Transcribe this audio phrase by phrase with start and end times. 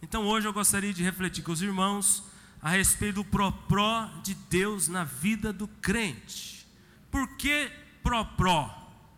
[0.00, 2.22] Então hoje eu gostaria de refletir com os irmãos
[2.62, 6.66] a respeito do propró de Deus na vida do crente.
[7.10, 7.70] Por que
[8.02, 8.68] propró?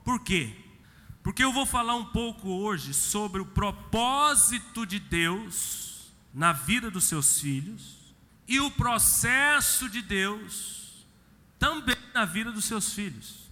[0.05, 0.55] Por quê?
[1.23, 7.05] Porque eu vou falar um pouco hoje sobre o propósito de Deus na vida dos
[7.05, 8.15] seus filhos
[8.49, 11.07] e o processo de Deus
[11.59, 13.51] também na vida dos seus filhos.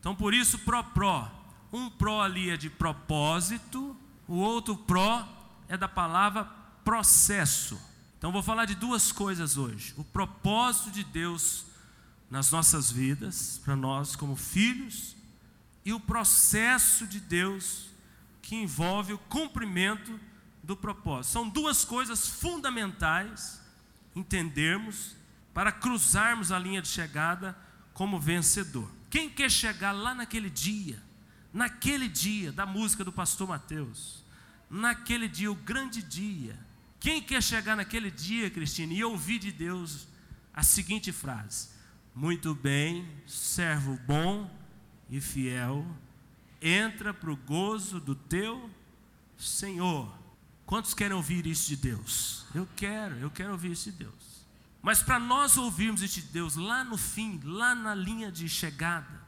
[0.00, 1.30] Então por isso propró,
[1.72, 3.96] um pró ali é de propósito,
[4.28, 5.26] o outro pró
[5.68, 6.44] é da palavra
[6.84, 7.80] processo.
[8.18, 11.64] Então vou falar de duas coisas hoje: o propósito de Deus
[12.30, 15.14] nas nossas vidas, para nós como filhos,
[15.84, 17.86] e o processo de Deus
[18.40, 20.18] que envolve o cumprimento
[20.62, 21.32] do propósito.
[21.32, 23.60] São duas coisas fundamentais
[24.14, 25.16] entendermos
[25.52, 27.56] para cruzarmos a linha de chegada
[27.92, 28.90] como vencedor.
[29.10, 31.02] Quem quer chegar lá naquele dia,
[31.52, 34.21] naquele dia da música do pastor Mateus,
[34.72, 36.58] naquele dia, o grande dia,
[36.98, 40.08] quem quer chegar naquele dia, Cristina, e ouvir de Deus
[40.54, 41.68] a seguinte frase:
[42.14, 44.50] Muito bem, servo bom
[45.10, 45.86] e fiel,
[46.60, 48.70] entra para o gozo do teu
[49.36, 50.10] Senhor.
[50.64, 52.46] Quantos querem ouvir isso de Deus?
[52.54, 54.46] Eu quero, eu quero ouvir isso de Deus.
[54.80, 59.22] Mas para nós ouvirmos isso de Deus lá no fim, lá na linha de chegada,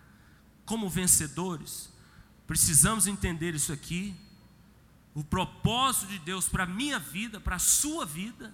[0.64, 1.92] como vencedores,
[2.46, 4.16] precisamos entender isso aqui,
[5.14, 8.52] o propósito de Deus para a minha vida, para a sua vida.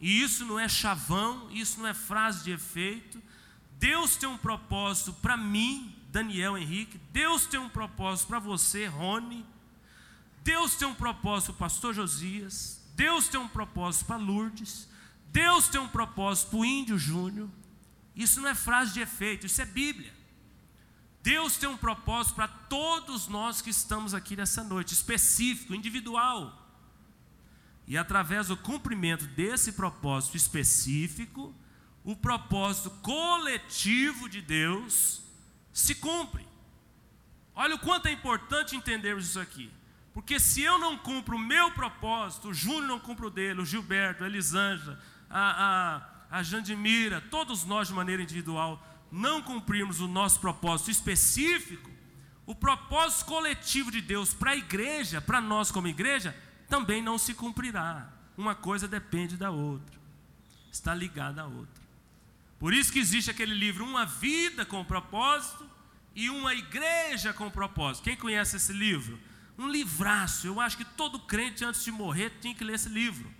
[0.00, 3.20] E isso não é chavão, isso não é frase de efeito.
[3.78, 6.98] Deus tem um propósito para mim, Daniel Henrique.
[7.12, 9.44] Deus tem um propósito para você, Rony.
[10.44, 12.80] Deus tem um propósito para o pastor Josias.
[12.94, 14.88] Deus tem um propósito para Lourdes.
[15.32, 17.48] Deus tem um propósito para o Índio Júnior.
[18.14, 20.12] Isso não é frase de efeito, isso é Bíblia.
[21.22, 26.56] Deus tem um propósito para todos nós que estamos aqui nessa noite, específico, individual.
[27.86, 31.54] E através do cumprimento desse propósito específico,
[32.02, 35.20] o propósito coletivo de Deus
[35.72, 36.46] se cumpre.
[37.54, 39.70] Olha o quanto é importante entendermos isso aqui.
[40.14, 43.66] Porque se eu não cumpro o meu propósito, o Júnior não cumpre o dele, o
[43.66, 46.00] Gilberto, a Elisângela, a,
[46.30, 51.90] a, a Jandimira, todos nós de maneira individual, não cumprirmos o nosso propósito específico,
[52.46, 56.36] o propósito coletivo de Deus para a igreja, para nós como igreja,
[56.68, 58.12] também não se cumprirá.
[58.36, 59.98] Uma coisa depende da outra,
[60.70, 61.80] está ligada à outra.
[62.58, 65.68] Por isso que existe aquele livro, Uma Vida com Propósito
[66.14, 68.04] e Uma Igreja com Propósito.
[68.04, 69.18] Quem conhece esse livro?
[69.58, 70.46] Um livraço.
[70.46, 73.30] Eu acho que todo crente, antes de morrer, tinha que ler esse livro.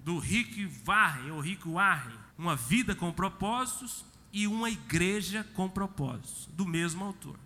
[0.00, 2.18] Do Rick Warren, ou Rick Warren.
[2.36, 7.38] Uma Vida com Propósitos e uma igreja com propósitos, do mesmo autor.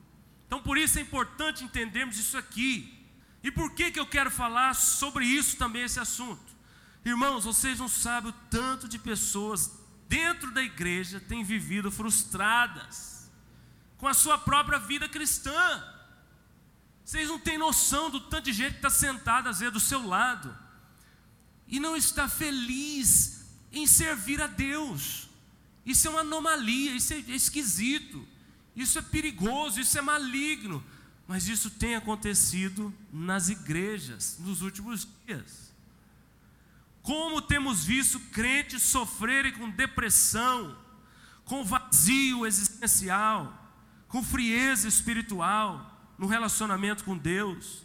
[0.47, 3.07] Então, por isso é importante entendermos isso aqui.
[3.45, 6.57] E por que, que eu quero falar sobre isso também, esse assunto?
[7.05, 9.71] Irmãos, vocês não sabem o tanto de pessoas
[10.09, 13.31] dentro da igreja têm vivido frustradas
[13.99, 15.85] com a sua própria vida cristã.
[17.05, 20.07] Vocês não têm noção do tanto de gente que está sentada, às vezes, do seu
[20.07, 20.57] lado
[21.67, 25.28] e não está feliz em servir a Deus.
[25.89, 28.29] Isso é uma anomalia, isso é esquisito,
[28.77, 30.85] isso é perigoso, isso é maligno.
[31.27, 35.73] Mas isso tem acontecido nas igrejas nos últimos dias.
[37.01, 40.77] Como temos visto crentes sofrerem com depressão,
[41.47, 43.73] com vazio existencial,
[44.09, 47.83] com frieza espiritual no relacionamento com Deus,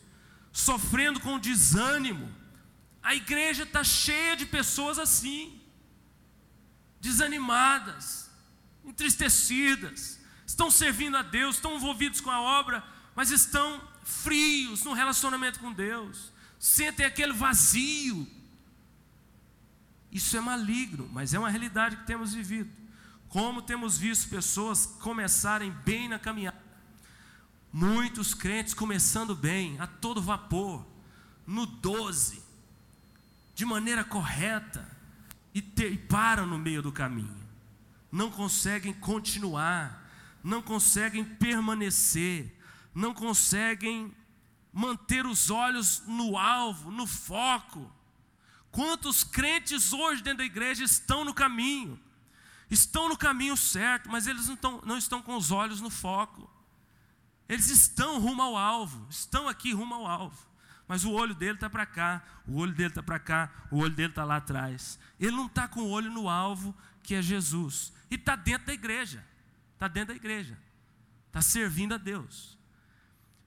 [0.52, 2.30] sofrendo com desânimo.
[3.02, 5.63] A igreja está cheia de pessoas assim
[7.04, 8.32] desanimadas,
[8.86, 12.82] entristecidas, estão servindo a Deus, estão envolvidos com a obra,
[13.14, 18.26] mas estão frios no relacionamento com Deus, sentem aquele vazio.
[20.14, 22.72] Isso é maligno, mas é uma realidade que temos vivido.
[23.28, 26.64] Como temos visto pessoas começarem bem na caminhada,
[27.72, 30.88] muitos crentes começando bem, a todo vapor,
[31.46, 32.42] no 12,
[33.54, 34.93] de maneira correta,
[35.54, 37.42] e, te, e param no meio do caminho,
[38.12, 40.10] não conseguem continuar,
[40.44, 42.60] não conseguem permanecer,
[42.94, 44.14] não conseguem
[44.72, 47.92] manter os olhos no alvo, no foco.
[48.72, 52.00] Quantos crentes hoje dentro da igreja estão no caminho,
[52.70, 56.50] estão no caminho certo, mas eles não estão, não estão com os olhos no foco.
[57.48, 60.53] Eles estão rumo ao alvo, estão aqui rumo ao alvo
[60.88, 63.94] mas o olho dele está para cá, o olho dele está para cá, o olho
[63.94, 65.00] dele está lá atrás.
[65.20, 67.94] Ele não está com o olho no alvo, que é Jesus.
[68.12, 69.26] E está dentro da igreja.
[69.74, 70.58] Está dentro da igreja.
[71.28, 72.58] Está servindo a Deus.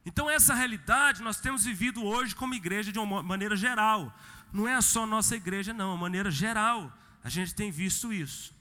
[0.05, 4.17] Então, essa realidade nós temos vivido hoje como igreja de uma maneira geral.
[4.53, 8.55] não é só nossa igreja, não, a maneira geral, a gente tem visto isso.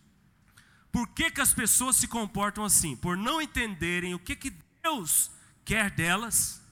[0.92, 2.96] Por que, que as pessoas se comportam assim?
[2.96, 5.30] Por não entenderem o que, que Deus
[5.64, 6.65] quer delas,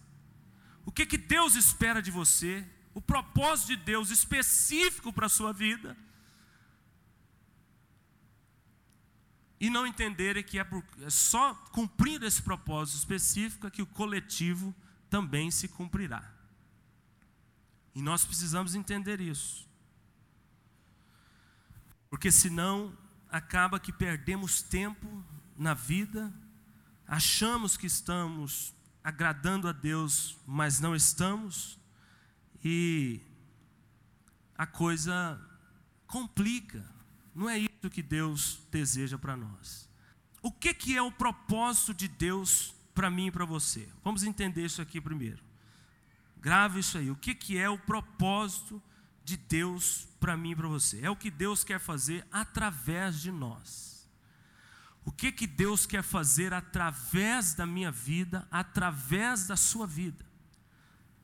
[0.86, 5.52] o que, que Deus espera de você, o propósito de Deus específico para a sua
[5.54, 5.98] vida,
[9.60, 14.76] e não entenderem que é, por, é só cumprindo esse propósito específico que o coletivo
[15.10, 16.30] também se cumprirá.
[17.96, 19.66] E nós precisamos entender isso.
[22.10, 22.98] Porque senão
[23.30, 25.24] acaba que perdemos tempo
[25.58, 26.34] na vida,
[27.08, 31.78] achamos que estamos agradando a Deus, mas não estamos,
[32.64, 33.20] e
[34.58, 35.40] a coisa
[36.08, 36.86] complica.
[37.36, 39.90] Não é isso que Deus deseja para nós.
[40.42, 43.90] O que, que é o propósito de Deus para mim e para você?
[44.04, 45.44] Vamos entender isso aqui primeiro.
[46.40, 47.10] Grave isso aí.
[47.10, 48.82] O que, que é o propósito
[49.24, 51.00] de Deus para mim e para você?
[51.02, 53.93] É o que Deus quer fazer através de nós.
[55.06, 60.26] O que, que Deus quer fazer através da minha vida, através da sua vida?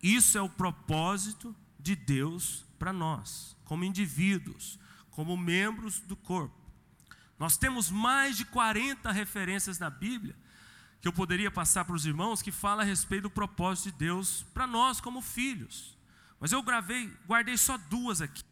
[0.02, 4.80] Isso é o propósito de Deus para nós, como indivíduos,
[5.12, 6.56] como membros do corpo.
[7.38, 10.36] Nós temos mais de 40 referências na Bíblia
[11.02, 14.46] que eu poderia passar para os irmãos que fala a respeito do propósito de Deus
[14.54, 15.98] para nós como filhos.
[16.40, 18.44] Mas eu gravei, guardei só duas aqui.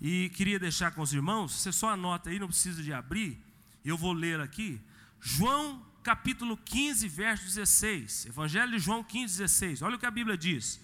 [0.00, 3.43] E queria deixar com os irmãos, você só anota aí, não precisa de abrir,
[3.90, 4.80] eu vou ler aqui.
[5.20, 8.26] João capítulo 15, verso 16.
[8.26, 9.82] Evangelho de João 15, 16.
[9.82, 10.80] Olha o que a Bíblia diz.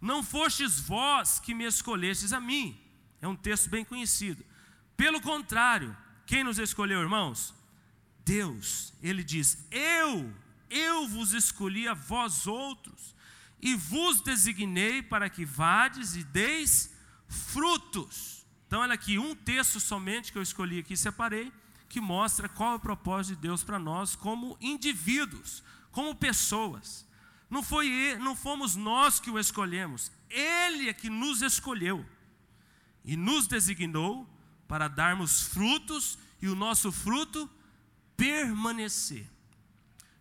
[0.00, 2.78] Não fostes vós que me escolhestes a mim.
[3.22, 4.44] É um texto bem conhecido.
[4.96, 5.96] Pelo contrário,
[6.26, 7.54] quem nos escolheu, irmãos?
[8.24, 8.92] Deus.
[9.02, 10.32] Ele diz: Eu,
[10.68, 13.14] eu vos escolhi a vós outros,
[13.60, 16.94] e vos designei para que vades e deis
[17.28, 18.44] frutos.
[18.66, 21.52] Então, olha aqui, um texto somente que eu escolhi aqui, separei
[21.88, 27.06] que mostra qual é o propósito de Deus para nós como indivíduos, como pessoas.
[27.48, 32.04] Não foi não fomos nós que o escolhemos, ele é que nos escolheu
[33.04, 34.28] e nos designou
[34.66, 37.48] para darmos frutos e o nosso fruto
[38.16, 39.30] permanecer.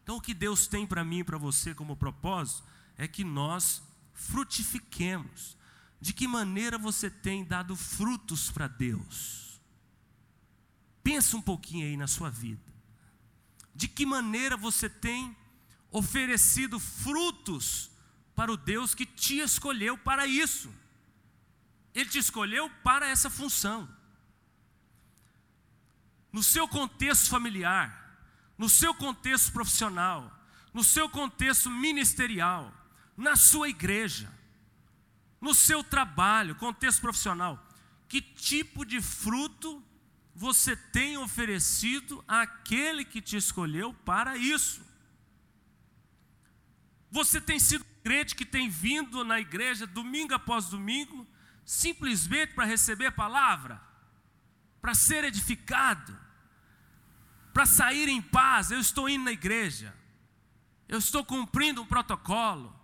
[0.03, 2.63] Então o que Deus tem para mim e para você como propósito
[2.97, 3.81] é que nós
[4.13, 5.57] frutifiquemos.
[5.99, 9.52] De que maneira você tem dado frutos para Deus?
[11.03, 12.73] Pensa um pouquinho aí na sua vida.
[13.75, 15.35] De que maneira você tem
[15.91, 17.91] oferecido frutos
[18.33, 20.73] para o Deus que te escolheu para isso?
[21.93, 23.87] Ele te escolheu para essa função.
[26.31, 28.17] No seu contexto familiar,
[28.57, 30.31] no seu contexto profissional,
[30.73, 32.73] no seu contexto ministerial,
[33.15, 34.33] na sua igreja,
[35.39, 37.63] no seu trabalho, contexto profissional,
[38.07, 39.83] que tipo de fruto
[40.35, 44.81] você tem oferecido àquele que te escolheu para isso.
[47.11, 51.27] Você tem sido crente que tem vindo na igreja domingo após domingo,
[51.63, 53.79] simplesmente para receber a palavra,
[54.81, 56.17] para ser edificado,
[57.53, 58.71] para sair em paz.
[58.71, 59.95] Eu estou indo na igreja,
[60.89, 62.77] eu estou cumprindo um protocolo.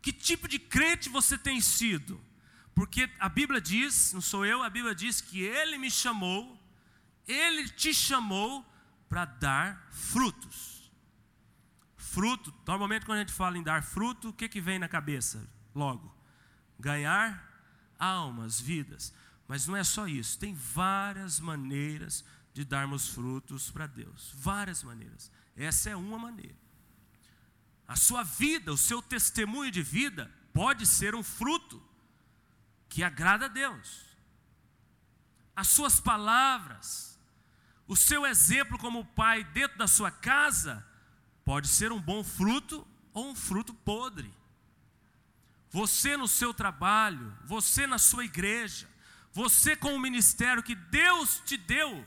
[0.00, 2.18] Que tipo de crente você tem sido?
[2.74, 6.57] Porque a Bíblia diz, não sou eu, a Bíblia diz que Ele me chamou
[7.28, 8.64] ele te chamou
[9.08, 10.90] para dar frutos.
[11.96, 15.46] Fruto, normalmente quando a gente fala em dar fruto, o que, que vem na cabeça?
[15.74, 16.12] Logo,
[16.80, 17.46] ganhar
[17.98, 19.12] almas, vidas.
[19.46, 24.32] Mas não é só isso, tem várias maneiras de darmos frutos para Deus.
[24.34, 25.30] Várias maneiras.
[25.56, 26.56] Essa é uma maneira.
[27.86, 31.82] A sua vida, o seu testemunho de vida, pode ser um fruto
[32.88, 34.04] que agrada a Deus.
[35.54, 37.17] As suas palavras,
[37.88, 40.86] o seu exemplo como pai dentro da sua casa
[41.42, 44.30] pode ser um bom fruto ou um fruto podre.
[45.70, 48.86] Você no seu trabalho, você na sua igreja,
[49.32, 52.06] você com o ministério que Deus te deu.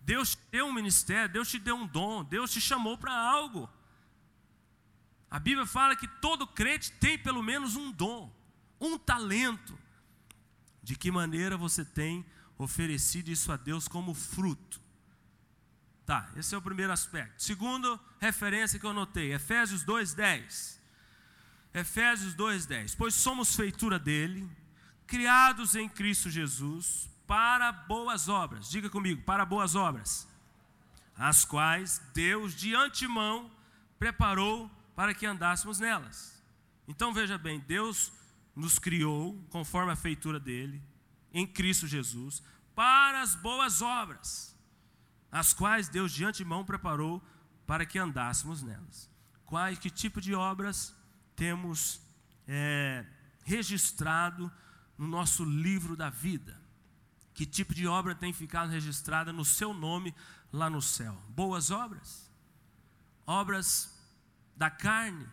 [0.00, 3.68] Deus te deu um ministério, Deus te deu um dom, Deus te chamou para algo.
[5.30, 8.34] A Bíblia fala que todo crente tem pelo menos um dom,
[8.80, 9.78] um talento.
[10.82, 12.24] De que maneira você tem
[12.58, 14.80] oferecido isso a Deus como fruto.
[16.04, 17.42] Tá, esse é o primeiro aspecto.
[17.42, 20.78] Segundo referência que eu notei, Efésios 2:10.
[21.72, 22.94] Efésios 2:10.
[22.94, 24.48] Pois somos feitura dele,
[25.06, 28.70] criados em Cristo Jesus para boas obras.
[28.70, 30.26] Diga comigo, para boas obras.
[31.14, 33.50] As quais Deus de antemão
[33.98, 36.42] preparou para que andássemos nelas.
[36.86, 38.10] Então veja bem, Deus
[38.56, 40.82] nos criou conforme a feitura dele,
[41.32, 42.42] em Cristo Jesus,
[42.74, 44.56] para as boas obras,
[45.30, 47.22] as quais Deus de antemão preparou
[47.66, 49.10] para que andássemos nelas.
[49.44, 50.94] Quais, que tipo de obras
[51.34, 52.00] temos
[52.46, 53.04] é,
[53.44, 54.50] registrado
[54.96, 56.60] no nosso livro da vida?
[57.34, 60.14] Que tipo de obra tem ficado registrada no seu nome
[60.52, 61.14] lá no céu?
[61.28, 62.30] Boas obras?
[63.26, 63.96] Obras
[64.56, 65.26] da carne?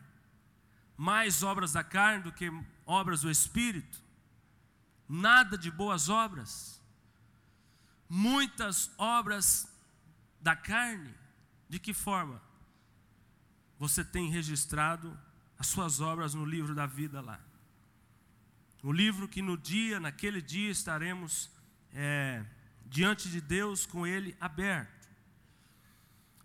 [0.95, 2.51] Mais obras da carne do que
[2.85, 4.04] obras do Espírito?
[5.07, 6.81] Nada de boas obras?
[8.09, 9.67] Muitas obras
[10.41, 11.13] da carne?
[11.69, 12.41] De que forma?
[13.77, 15.17] Você tem registrado
[15.57, 17.39] as suas obras no livro da vida lá.
[18.81, 21.49] O livro que no dia, naquele dia, estaremos
[21.91, 22.45] é,
[22.85, 25.09] diante de Deus com ele aberto.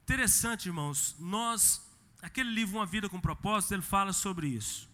[0.03, 1.89] Interessante, irmãos, nós,
[2.21, 4.90] aquele livro Uma Vida com Propósito, ele fala sobre isso.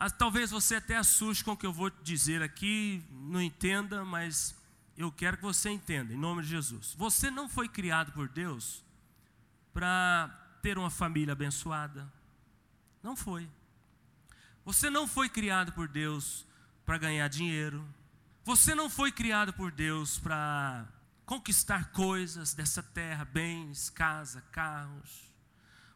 [0.00, 4.54] Ah, talvez você até assuste com o que eu vou dizer aqui, não entenda, mas
[4.96, 6.94] eu quero que você entenda, em nome de Jesus.
[6.96, 8.84] Você não foi criado por Deus
[9.72, 10.30] para
[10.62, 12.08] ter uma família abençoada.
[13.02, 13.50] Não foi.
[14.64, 16.46] Você não foi criado por Deus
[16.86, 17.84] para ganhar dinheiro.
[18.44, 20.86] Você não foi criado por Deus para
[21.26, 25.34] conquistar coisas dessa terra, bens, casa, carros.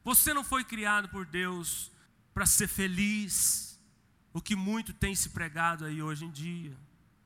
[0.02, 1.92] Você não foi criado por Deus
[2.34, 3.71] para ser feliz,
[4.32, 6.76] o que muito tem se pregado aí hoje em dia.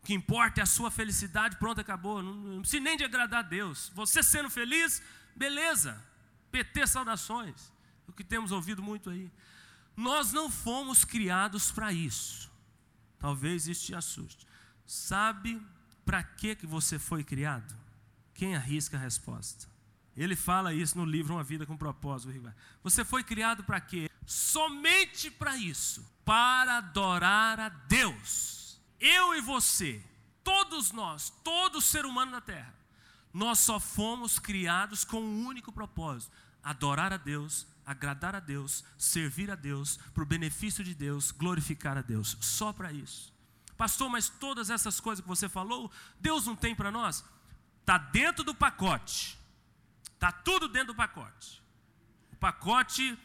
[0.02, 2.22] O que importa é a sua felicidade, pronto, acabou.
[2.22, 3.90] Não, não precisa nem de agradar a Deus.
[3.94, 5.02] Você sendo feliz,
[5.34, 6.02] beleza.
[6.50, 7.72] PT saudações.
[8.06, 9.30] O que temos ouvido muito aí.
[9.96, 12.50] Nós não fomos criados para isso.
[13.18, 14.46] Talvez isso te assuste.
[14.84, 15.60] Sabe
[16.04, 17.74] para que que você foi criado?
[18.34, 19.66] Quem arrisca a resposta?
[20.16, 22.32] Ele fala isso no livro Uma Vida com Propósito.
[22.82, 24.10] Você foi criado para quê?
[24.26, 28.80] Somente para isso, para adorar a Deus.
[28.98, 30.04] Eu e você,
[30.42, 32.74] todos nós, todo ser humano na terra,
[33.32, 39.50] nós só fomos criados com um único propósito: adorar a Deus, agradar a Deus, servir
[39.50, 42.36] a Deus, para o benefício de Deus, glorificar a Deus.
[42.40, 43.32] Só para isso.
[43.76, 47.24] Pastor, mas todas essas coisas que você falou, Deus não tem para nós?
[47.80, 49.38] Está dentro do pacote.
[50.14, 51.62] Está tudo dentro do pacote.
[52.32, 53.16] O pacote,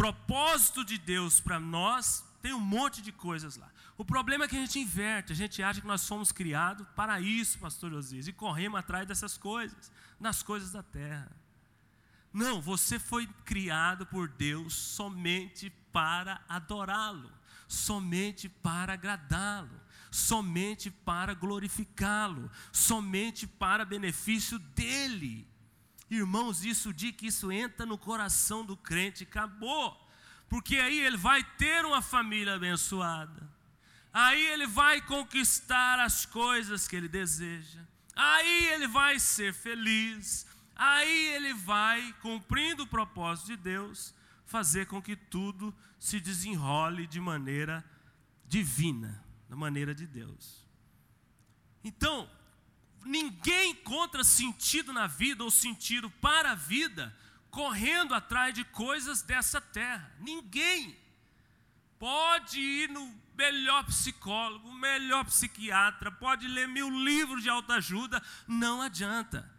[0.00, 3.70] propósito de Deus para nós, tem um monte de coisas lá.
[3.98, 7.20] O problema é que a gente inverte, a gente acha que nós somos criados para
[7.20, 11.30] isso, pastor Josias, e corremos atrás dessas coisas, nas coisas da terra.
[12.32, 17.30] Não, você foi criado por Deus somente para adorá-lo,
[17.68, 19.78] somente para agradá-lo,
[20.10, 25.49] somente para glorificá-lo, somente para benefício dele.
[26.10, 29.96] Irmãos, isso de que isso entra no coração do crente, acabou.
[30.48, 33.48] Porque aí ele vai ter uma família abençoada.
[34.12, 37.80] Aí ele vai conquistar as coisas que ele deseja.
[38.16, 40.46] Aí ele vai ser feliz.
[40.74, 44.12] Aí ele vai, cumprindo o propósito de Deus,
[44.44, 47.84] fazer com que tudo se desenrole de maneira
[48.48, 50.66] divina da maneira de Deus.
[51.84, 52.28] Então,
[53.04, 57.14] ninguém encontra sentido na vida ou sentido para a vida
[57.50, 60.10] correndo atrás de coisas dessa terra.
[60.20, 60.96] Ninguém
[61.98, 69.50] pode ir no melhor psicólogo, melhor psiquiatra, pode ler mil livros de autoajuda, não adianta.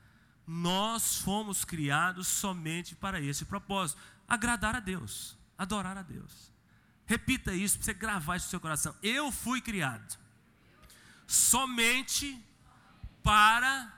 [0.47, 6.51] Nós fomos criados somente para esse propósito: agradar a Deus, adorar a Deus.
[7.05, 8.95] Repita isso para você gravar isso no seu coração.
[9.03, 10.17] Eu fui criado
[11.27, 12.43] somente
[13.23, 13.93] para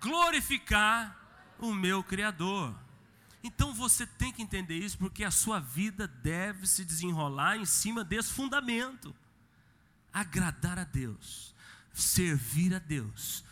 [0.00, 1.16] glorificar
[1.58, 2.74] o meu Criador.
[3.42, 8.02] Então você tem que entender isso, porque a sua vida deve se desenrolar em cima
[8.02, 9.14] desse fundamento:
[10.12, 11.54] agradar a Deus,
[11.92, 13.44] servir a Deus,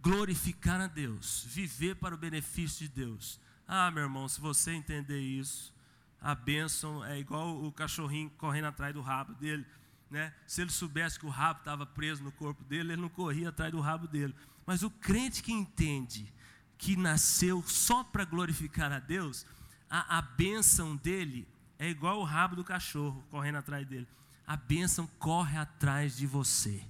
[0.00, 3.40] glorificar a Deus, viver para o benefício de Deus.
[3.66, 5.72] Ah, meu irmão, se você entender isso,
[6.20, 9.64] a bênção é igual o cachorrinho correndo atrás do rabo dele.
[10.10, 10.32] Né?
[10.46, 13.72] Se ele soubesse que o rabo estava preso no corpo dele, ele não corria atrás
[13.72, 14.34] do rabo dele.
[14.64, 16.32] Mas o crente que entende
[16.78, 19.46] que nasceu só para glorificar a Deus,
[19.88, 21.48] a, a bênção dele
[21.78, 24.06] é igual o rabo do cachorro correndo atrás dele.
[24.46, 26.84] A bênção corre atrás de você.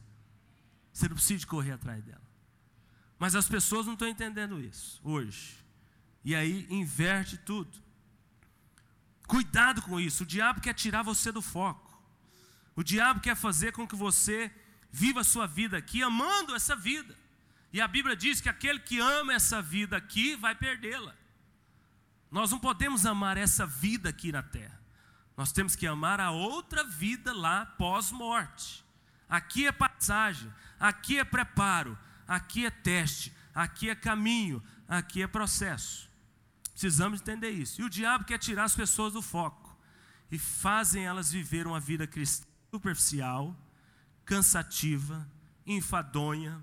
[0.92, 2.22] Você não precisa correr atrás dela.
[3.18, 5.56] Mas as pessoas não estão entendendo isso hoje.
[6.24, 7.70] E aí inverte tudo.
[9.26, 10.22] Cuidado com isso.
[10.22, 11.85] O diabo quer tirar você do foco.
[12.76, 14.52] O diabo quer fazer com que você
[14.92, 17.16] viva a sua vida aqui amando essa vida.
[17.72, 21.14] E a Bíblia diz que aquele que ama essa vida aqui vai perdê-la.
[22.30, 24.78] Nós não podemos amar essa vida aqui na terra.
[25.36, 28.84] Nós temos que amar a outra vida lá pós-morte.
[29.28, 36.10] Aqui é passagem, aqui é preparo, aqui é teste, aqui é caminho, aqui é processo.
[36.72, 37.80] Precisamos entender isso.
[37.80, 39.76] E o diabo quer tirar as pessoas do foco
[40.30, 43.56] e fazem elas viver uma vida cristã superficial,
[44.24, 45.26] cansativa,
[45.66, 46.62] enfadonha,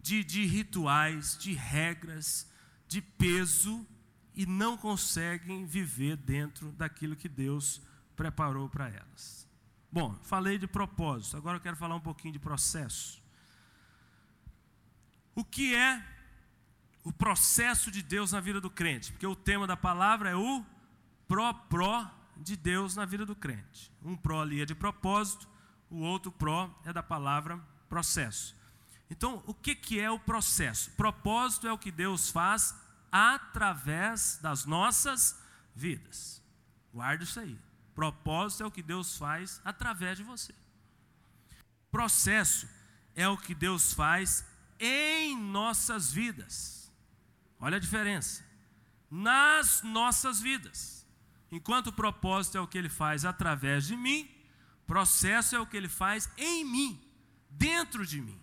[0.00, 2.50] de, de rituais, de regras,
[2.88, 3.86] de peso
[4.34, 7.80] e não conseguem viver dentro daquilo que Deus
[8.14, 9.48] preparou para elas.
[9.90, 13.22] Bom, falei de propósito, agora eu quero falar um pouquinho de processo.
[15.34, 16.04] O que é
[17.04, 19.12] o processo de Deus na vida do crente?
[19.12, 20.64] Porque o tema da palavra é o
[21.28, 23.92] pró-pró de Deus na vida do crente.
[24.02, 25.48] Um pró ali é de propósito,
[25.90, 28.54] o outro pró é da palavra processo.
[29.08, 30.90] Então, o que, que é o processo?
[30.92, 32.74] Propósito é o que Deus faz
[33.10, 35.40] através das nossas
[35.74, 36.42] vidas.
[36.92, 37.58] Guarde isso aí.
[37.94, 40.54] Propósito é o que Deus faz através de você.
[41.90, 42.68] Processo
[43.14, 44.44] é o que Deus faz
[44.78, 46.92] em nossas vidas.
[47.58, 48.44] Olha a diferença.
[49.10, 50.95] Nas nossas vidas.
[51.50, 54.30] Enquanto o propósito é o que ele faz através de mim,
[54.86, 57.00] processo é o que ele faz em mim,
[57.50, 58.40] dentro de mim.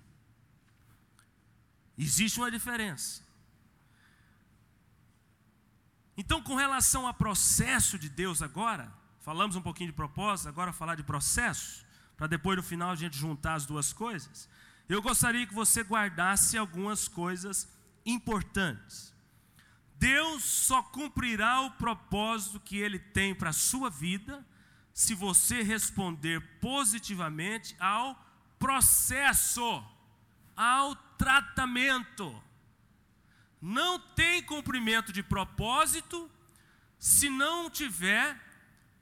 [1.97, 3.21] Existe uma diferença.
[6.15, 8.91] Então, com relação ao processo de Deus agora,
[9.23, 11.85] Falamos um pouquinho de propósito, agora falar de processo,
[12.17, 14.49] para depois no final a gente juntar as duas coisas.
[14.89, 17.69] Eu gostaria que você guardasse algumas coisas
[18.05, 19.12] importantes.
[20.03, 24.45] Deus só cumprirá o propósito que Ele tem para a sua vida
[24.93, 28.13] se você responder positivamente ao
[28.59, 29.81] processo,
[30.57, 32.43] ao tratamento.
[33.61, 36.29] Não tem cumprimento de propósito
[36.99, 38.37] se não tiver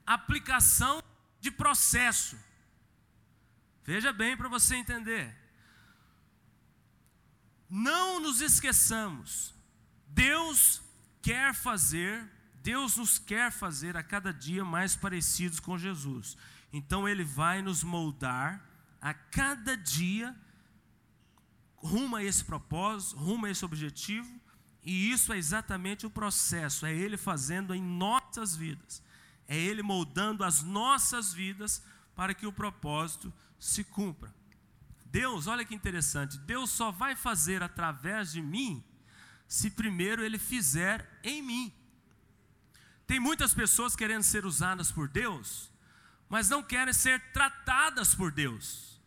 [0.06, 1.02] aplicação
[1.40, 2.38] de processo.
[3.84, 5.36] Veja bem para você entender.
[7.68, 9.56] Não nos esqueçamos,
[10.06, 10.91] Deus
[11.22, 12.30] quer fazer,
[12.64, 16.38] Deus nos quer fazer a cada dia mais parecidos com Jesus.
[16.72, 18.64] Então Ele vai nos moldar
[19.02, 20.36] a cada dia
[21.78, 24.40] rumo a esse propósito, rumo a esse objetivo,
[24.84, 29.02] e isso é exatamente o processo, é Ele fazendo em nossas vidas
[29.52, 31.84] é Ele moldando as nossas vidas
[32.16, 34.34] para que o propósito se cumpra.
[35.08, 38.82] Deus, olha que interessante, Deus só vai fazer através de mim
[39.52, 41.74] se primeiro Ele fizer em mim.
[43.06, 45.70] Tem muitas pessoas querendo ser usadas por Deus,
[46.30, 48.98] mas não querem ser tratadas por Deus.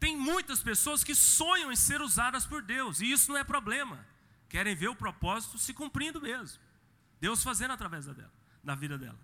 [0.00, 4.04] Tem muitas pessoas que sonham em ser usadas por Deus, e isso não é problema.
[4.48, 6.58] Querem ver o propósito se cumprindo mesmo.
[7.20, 8.32] Deus fazendo através dela
[8.64, 9.18] da vida dela.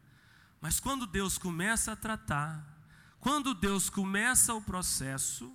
[0.61, 2.65] Mas quando Deus começa a tratar,
[3.19, 5.53] quando Deus começa o processo,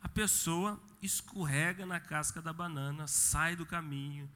[0.00, 4.30] a pessoa escorrega na casca da banana, sai do caminho,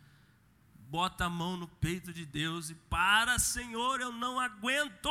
[0.89, 5.11] bota a mão no peito de Deus e para, Senhor, eu não aguento.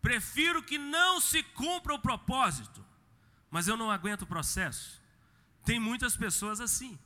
[0.00, 2.84] Prefiro que não se cumpra o propósito,
[3.50, 5.02] mas eu não aguento o processo.
[5.64, 6.98] Tem muitas pessoas assim.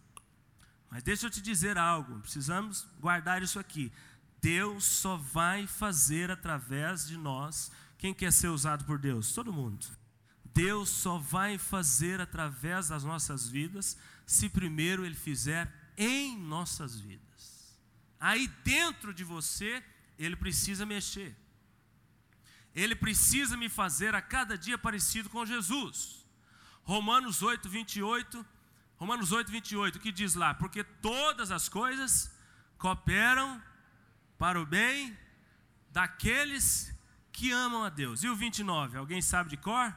[0.91, 3.93] Mas deixa eu te dizer algo, precisamos guardar isso aqui.
[4.41, 7.71] Deus só vai fazer através de nós.
[7.97, 9.33] Quem quer ser usado por Deus?
[9.33, 9.87] Todo mundo.
[10.55, 17.79] Deus só vai fazer através das nossas vidas se primeiro Ele fizer em nossas vidas.
[18.19, 19.83] Aí dentro de você,
[20.19, 21.37] Ele precisa mexer.
[22.75, 26.27] Ele precisa me fazer a cada dia parecido com Jesus.
[26.85, 28.47] Romanos 8, 28.
[28.97, 32.31] Romanos 8, 28, que diz lá: Porque todas as coisas
[32.79, 33.61] cooperam
[34.39, 35.17] para o bem
[35.91, 36.95] daqueles
[37.33, 38.23] que amam a Deus.
[38.23, 39.95] E o 29, alguém sabe de cor?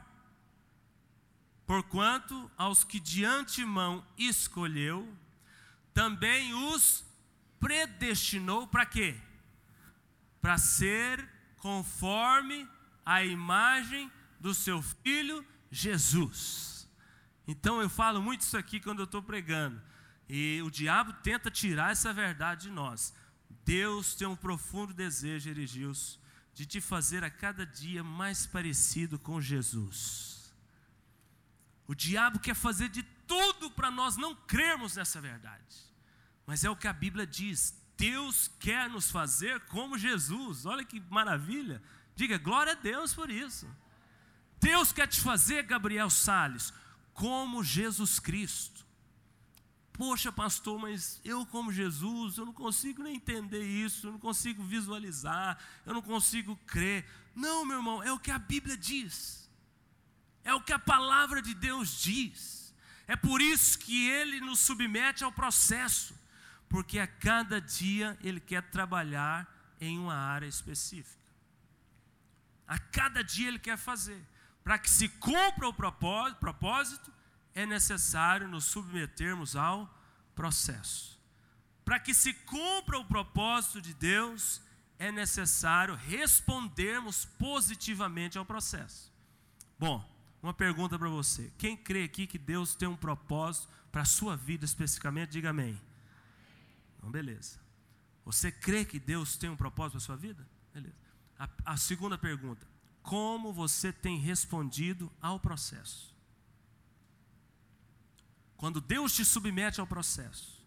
[1.65, 5.11] Porquanto aos que de antemão escolheu,
[5.93, 7.05] também os
[7.59, 9.15] predestinou para quê?
[10.41, 12.67] Para ser conforme
[13.05, 16.89] a imagem do seu filho Jesus.
[17.47, 19.81] Então eu falo muito isso aqui quando eu estou pregando.
[20.27, 23.13] E o diabo tenta tirar essa verdade de nós.
[23.65, 26.19] Deus tem um profundo desejo, Erigilson,
[26.53, 30.32] de te fazer a cada dia mais parecido com Jesus.
[31.87, 35.75] O diabo quer fazer de tudo para nós não crermos nessa verdade,
[36.45, 40.99] mas é o que a Bíblia diz: Deus quer nos fazer como Jesus, olha que
[41.09, 41.81] maravilha,
[42.15, 43.67] diga glória a Deus por isso.
[44.59, 46.73] Deus quer te fazer, Gabriel Sales,
[47.13, 48.85] como Jesus Cristo.
[49.91, 54.63] Poxa, pastor, mas eu, como Jesus, eu não consigo nem entender isso, eu não consigo
[54.63, 57.05] visualizar, eu não consigo crer.
[57.35, 59.42] Não, meu irmão, é o que a Bíblia diz,
[60.43, 62.73] é o que a palavra de Deus diz.
[63.07, 66.15] É por isso que ele nos submete ao processo,
[66.69, 69.47] porque a cada dia ele quer trabalhar
[69.79, 71.23] em uma área específica.
[72.67, 74.25] A cada dia ele quer fazer.
[74.63, 77.13] Para que se cumpra o propósito,
[77.53, 79.93] é necessário nos submetermos ao
[80.33, 81.19] processo.
[81.83, 84.61] Para que se cumpra o propósito de Deus,
[84.97, 89.11] é necessário respondermos positivamente ao processo.
[89.77, 90.12] Bom,
[90.43, 94.35] uma pergunta para você: quem crê aqui que Deus tem um propósito para a sua
[94.35, 95.31] vida especificamente?
[95.31, 95.81] Diga amém.
[96.97, 97.59] Então, beleza.
[98.25, 100.47] Você crê que Deus tem um propósito para a sua vida?
[100.73, 100.95] Beleza.
[101.39, 102.67] A, a segunda pergunta:
[103.01, 106.13] como você tem respondido ao processo?
[108.57, 110.65] Quando Deus te submete ao processo,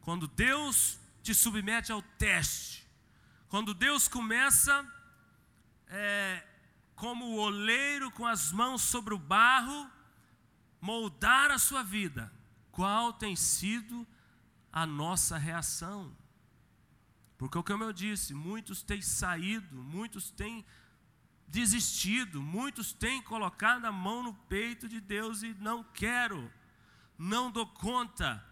[0.00, 2.86] quando Deus te submete ao teste,
[3.48, 4.86] quando Deus começa
[5.88, 6.46] é,
[7.00, 9.90] como o oleiro com as mãos sobre o barro,
[10.80, 12.32] moldar a sua vida,
[12.70, 14.06] qual tem sido
[14.72, 16.16] a nossa reação?
[17.36, 20.64] Porque, como eu disse, muitos têm saído, muitos têm
[21.48, 26.48] desistido, muitos têm colocado a mão no peito de Deus e não quero
[27.20, 28.42] não dou conta,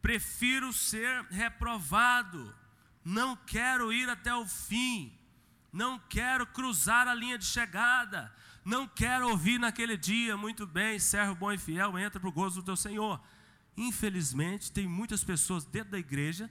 [0.00, 2.56] prefiro ser reprovado,
[3.04, 5.12] não quero ir até o fim,
[5.72, 8.32] não quero cruzar a linha de chegada,
[8.64, 12.60] não quero ouvir naquele dia, muito bem, servo bom e fiel, entra para o gozo
[12.60, 13.20] do teu Senhor.
[13.76, 16.50] Infelizmente, tem muitas pessoas dentro da igreja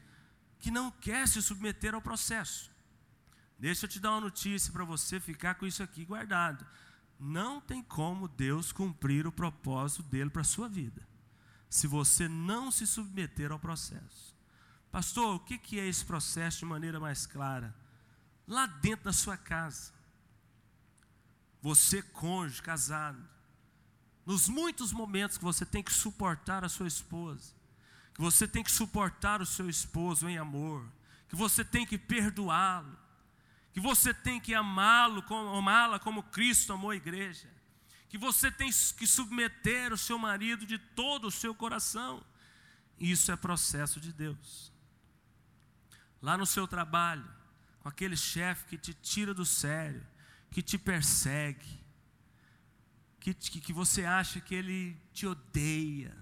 [0.57, 2.71] que não quer se submeter ao processo.
[3.57, 6.65] Deixa eu te dar uma notícia para você ficar com isso aqui guardado.
[7.19, 11.07] Não tem como Deus cumprir o propósito dele para a sua vida
[11.69, 14.35] se você não se submeter ao processo.
[14.91, 17.75] Pastor, o que é esse processo de maneira mais clara?
[18.49, 19.93] Lá dentro da sua casa,
[21.61, 23.23] você, cônjuge, casado,
[24.25, 27.53] nos muitos momentos que você tem que suportar a sua esposa,
[28.11, 30.83] que você tem que suportar o seu esposo em amor,
[31.27, 32.97] que você tem que perdoá-lo,
[33.71, 35.23] que você tem que amá-lo,
[35.55, 37.47] amá-la como Cristo amou a igreja,
[38.09, 42.25] que você tem que submeter o seu marido de todo o seu coração.
[42.99, 44.73] Isso é processo de Deus.
[46.19, 47.38] Lá no seu trabalho,
[47.79, 50.05] com aquele chefe que te tira do sério,
[50.51, 51.79] que te persegue,
[53.19, 56.15] que, que, que você acha que ele te odeia,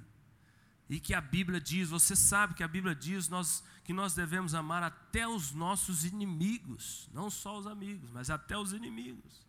[0.89, 4.56] e que a Bíblia diz, você sabe que a Bíblia diz nós, que nós devemos
[4.56, 9.46] amar até os nossos inimigos, não só os amigos, mas até os inimigos.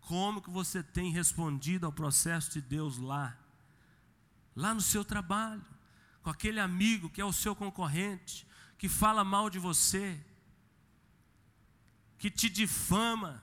[0.00, 3.38] Como que você tem respondido ao processo de Deus lá?
[4.56, 5.64] Lá no seu trabalho,
[6.22, 8.46] com aquele amigo que é o seu concorrente,
[8.78, 10.18] que fala mal de você,
[12.22, 13.42] que te difama.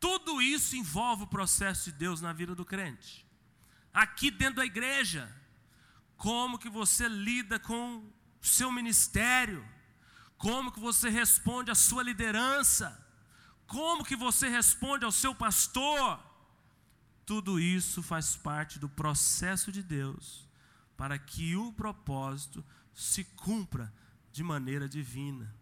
[0.00, 3.24] Tudo isso envolve o processo de Deus na vida do crente.
[3.92, 5.32] Aqui dentro da igreja,
[6.16, 8.12] como que você lida com o
[8.44, 9.64] seu ministério?
[10.36, 12.88] Como que você responde à sua liderança?
[13.68, 16.20] Como que você responde ao seu pastor?
[17.24, 20.44] Tudo isso faz parte do processo de Deus
[20.96, 23.94] para que o propósito se cumpra
[24.32, 25.54] de maneira divina,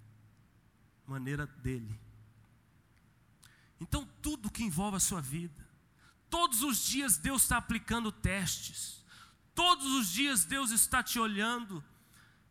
[1.07, 1.99] maneira dele.
[3.81, 5.67] Então, tudo que envolve a sua vida,
[6.31, 9.05] todos os dias Deus está aplicando testes,
[9.55, 11.83] todos os dias Deus está te olhando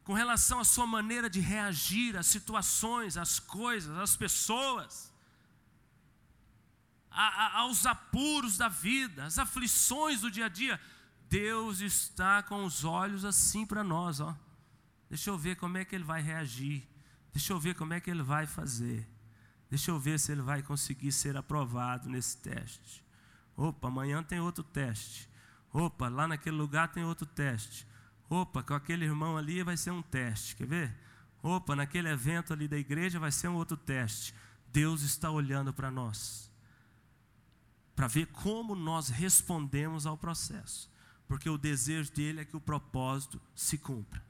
[0.03, 5.11] com relação à sua maneira de reagir às situações, às coisas, às pessoas
[7.11, 10.79] a, a, aos apuros da vida, às aflições do dia a dia,
[11.29, 14.35] Deus está com os olhos assim para nós, ó.
[15.09, 16.87] Deixa eu ver como é que ele vai reagir.
[17.33, 19.07] Deixa eu ver como é que ele vai fazer.
[19.69, 23.03] Deixa eu ver se ele vai conseguir ser aprovado nesse teste.
[23.55, 25.29] Opa, amanhã tem outro teste.
[25.73, 27.87] Opa, lá naquele lugar tem outro teste.
[28.29, 30.55] Opa, com aquele irmão ali vai ser um teste.
[30.55, 30.97] Quer ver?
[31.41, 34.33] Opa, naquele evento ali da igreja vai ser um outro teste.
[34.71, 36.51] Deus está olhando para nós
[38.01, 40.89] para ver como nós respondemos ao processo,
[41.27, 44.25] porque o desejo dele é que o propósito se cumpra.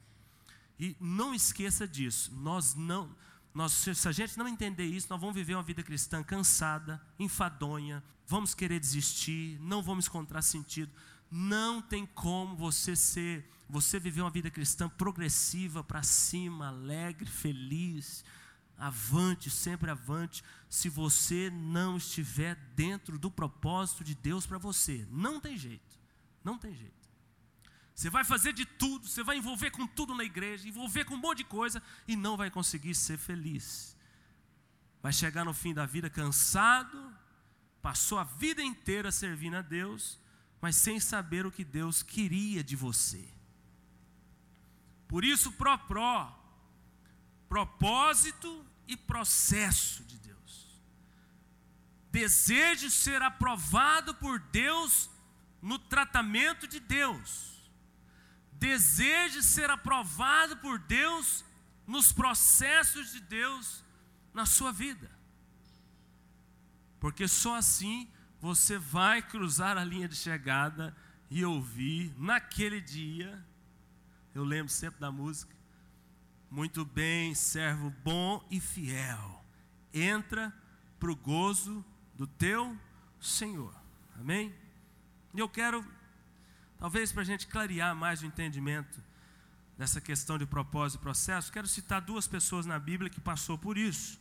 [0.82, 3.14] E não esqueça disso, nós não,
[3.54, 8.02] nós, se a gente não entender isso, nós vamos viver uma vida cristã cansada, enfadonha,
[8.26, 10.90] vamos querer desistir, não vamos encontrar sentido.
[11.30, 18.24] Não tem como você ser, você viver uma vida cristã progressiva para cima, alegre, feliz,
[18.76, 25.06] avante, sempre avante, se você não estiver dentro do propósito de Deus para você.
[25.12, 26.00] Não tem jeito,
[26.42, 27.01] não tem jeito.
[27.94, 31.18] Você vai fazer de tudo, você vai envolver com tudo na igreja, envolver com um
[31.18, 33.96] monte de coisa e não vai conseguir ser feliz.
[35.02, 37.12] Vai chegar no fim da vida cansado,
[37.82, 40.18] passou a vida inteira servindo a Deus,
[40.60, 43.28] mas sem saber o que Deus queria de você.
[45.08, 46.38] Por isso, pró pró,
[47.48, 50.80] propósito e processo de Deus.
[52.10, 55.10] Deseje ser aprovado por Deus
[55.60, 57.51] no tratamento de Deus.
[58.62, 61.44] Deseje ser aprovado por Deus
[61.84, 63.84] nos processos de Deus
[64.32, 65.10] na sua vida.
[67.00, 68.08] Porque só assim
[68.40, 70.96] você vai cruzar a linha de chegada
[71.28, 73.44] e ouvir naquele dia
[74.32, 75.52] eu lembro sempre da música.
[76.48, 79.44] Muito bem, servo bom e fiel.
[79.92, 80.54] Entra
[81.00, 82.78] para o gozo do teu
[83.20, 83.74] Senhor.
[84.14, 84.54] Amém?
[85.34, 85.84] E eu quero,
[86.82, 89.00] talvez para a gente clarear mais o entendimento
[89.78, 93.78] dessa questão de propósito e processo, quero citar duas pessoas na Bíblia que passou por
[93.78, 94.20] isso.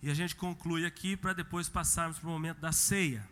[0.00, 3.28] E a gente conclui aqui para depois passarmos para o momento da ceia.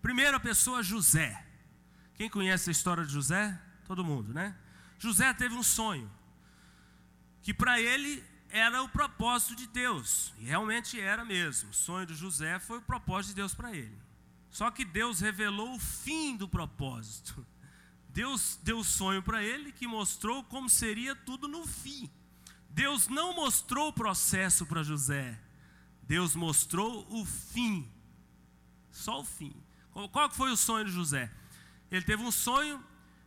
[0.00, 1.44] Primeira pessoa, José.
[2.14, 3.60] Quem conhece a história de José?
[3.84, 4.56] Todo mundo, né?
[5.00, 6.08] José teve um sonho,
[7.42, 11.70] que para ele era o propósito de Deus, e realmente era mesmo.
[11.70, 14.07] O sonho de José foi o propósito de Deus para ele.
[14.58, 17.46] Só que Deus revelou o fim do propósito.
[18.08, 22.10] Deus deu sonho para ele que mostrou como seria tudo no fim.
[22.68, 25.40] Deus não mostrou o processo para José.
[26.02, 27.88] Deus mostrou o fim.
[28.90, 29.54] Só o fim.
[30.10, 31.32] Qual foi o sonho de José?
[31.88, 32.84] Ele teve um sonho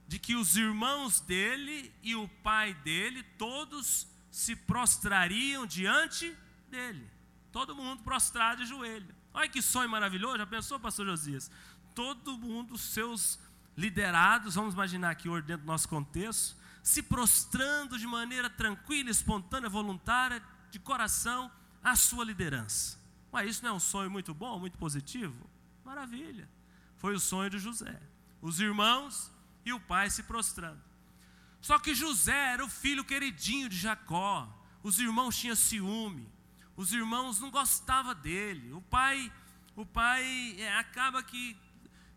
[0.10, 6.38] de que os irmãos dele e o pai dele, todos se prostrariam diante
[6.70, 7.10] dele.
[7.54, 9.21] Todo mundo prostrado de joelho.
[9.34, 11.50] Olha que sonho maravilhoso, já pensou, pastor Josias?
[11.96, 13.40] Todo mundo, seus
[13.78, 20.44] liderados, vamos imaginar aqui dentro do nosso contexto, se prostrando de maneira tranquila, espontânea, voluntária,
[20.70, 21.52] de coração,
[21.84, 23.00] à sua liderança.
[23.32, 25.50] Mas isso não é um sonho muito bom, muito positivo?
[25.86, 26.50] Maravilha.
[26.98, 28.00] Foi o sonho de José
[28.42, 29.32] os irmãos
[29.64, 30.82] e o pai se prostrando.
[31.62, 34.50] Só que José era o filho queridinho de Jacó.
[34.82, 36.28] Os irmãos tinham ciúme.
[36.76, 38.72] Os irmãos não gostavam dele.
[38.74, 39.32] O pai,
[39.76, 41.58] o pai é, acaba que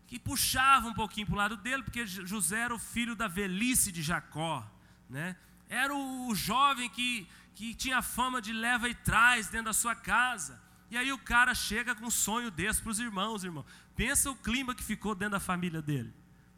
[0.07, 3.91] que puxava um pouquinho para o lado dele, porque José era o filho da velhice
[3.91, 4.65] de Jacó,
[5.09, 5.35] né?
[5.67, 9.95] Era o, o jovem que, que tinha fama de leva e traz dentro da sua
[9.95, 10.61] casa.
[10.91, 13.65] E aí o cara chega com um sonho desse para os irmãos, irmão.
[13.95, 16.13] Pensa o clima que ficou dentro da família dele.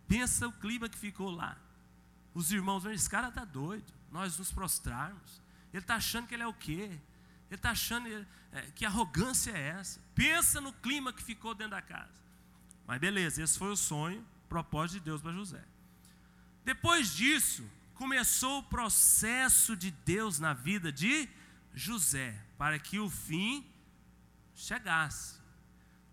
[0.08, 1.58] Pensa o clima que ficou lá.
[2.34, 3.92] Os irmãos, esse cara está doido.
[4.12, 5.42] Nós nos prostrarmos.
[5.74, 7.00] Ele está achando que ele é o quê?
[7.50, 8.08] Ele está achando
[8.52, 10.02] é, que arrogância é essa.
[10.14, 12.22] Pensa no clima que ficou dentro da casa.
[12.86, 15.64] Mas beleza, esse foi o sonho, propósito de Deus para José.
[16.64, 21.28] Depois disso, começou o processo de Deus na vida de
[21.74, 23.66] José, para que o fim
[24.56, 25.38] chegasse.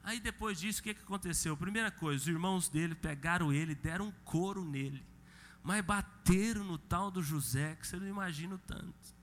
[0.02, 1.56] Aí depois disso, o que, que aconteceu?
[1.56, 5.04] Primeira coisa, os irmãos dele pegaram ele, deram um couro nele,
[5.62, 9.13] mas bateram no tal do José, que você não imagina o tanto.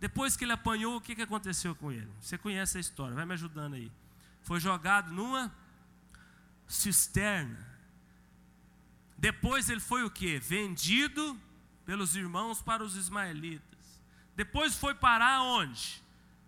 [0.00, 2.10] Depois que ele apanhou, o que, que aconteceu com ele?
[2.20, 3.90] Você conhece a história, vai me ajudando aí.
[4.42, 5.52] Foi jogado numa
[6.66, 7.66] cisterna.
[9.16, 10.38] Depois ele foi o que?
[10.38, 11.38] Vendido
[11.84, 14.00] pelos irmãos para os ismaelitas.
[14.36, 16.02] Depois foi parar onde?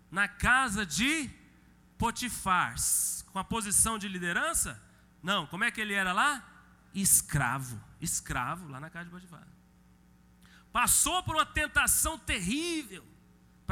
[0.09, 1.29] Na casa de
[1.97, 2.75] Potifar
[3.31, 4.81] com a posição de liderança?
[5.21, 6.47] Não, como é que ele era lá?
[6.93, 9.45] Escravo, escravo lá na casa de Potifar.
[10.71, 13.05] Passou por uma tentação terrível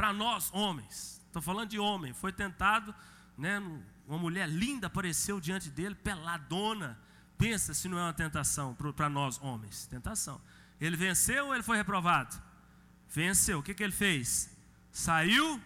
[0.00, 1.20] para nós homens.
[1.26, 2.94] Estou falando de homem, foi tentado,
[3.36, 3.58] né,
[4.08, 6.98] uma mulher linda apareceu diante dele, peladona.
[7.36, 9.86] Pensa se não é uma tentação para nós homens.
[9.86, 10.40] Tentação.
[10.80, 12.34] Ele venceu ou ele foi reprovado?
[13.10, 13.58] Venceu.
[13.58, 14.56] O que, que ele fez?
[14.90, 15.60] Saiu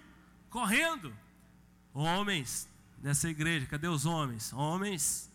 [0.50, 1.14] correndo.
[1.92, 2.68] Homens,
[3.00, 3.66] nessa igreja.
[3.66, 4.52] Cadê os homens?
[4.52, 5.32] Homens,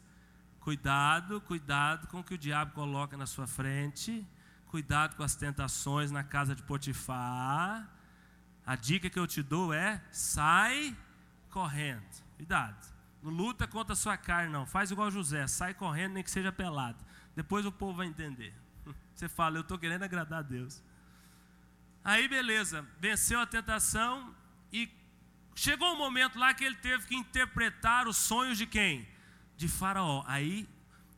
[0.60, 4.28] cuidado, cuidado com o que o diabo coloca na sua frente.
[4.68, 7.99] Cuidado com as tentações na casa de Potifar.
[8.70, 10.96] A dica que eu te dou é: sai
[11.50, 12.06] correndo.
[12.38, 12.78] Cuidado.
[13.24, 14.64] Não luta contra a sua carne, não.
[14.68, 17.04] Faz igual José, sai correndo, nem que seja pelado.
[17.36, 18.54] Depois o povo vai entender.
[19.16, 20.84] Você fala, eu estou querendo agradar a Deus.
[22.04, 24.36] Aí beleza, venceu a tentação
[24.72, 24.88] e
[25.56, 29.06] Chegou um momento lá que ele teve que interpretar os sonhos de quem?
[29.58, 30.24] De Faraó.
[30.26, 30.70] Aí,